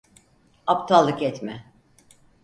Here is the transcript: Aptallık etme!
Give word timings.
Aptallık 0.67 1.21
etme! 1.21 1.73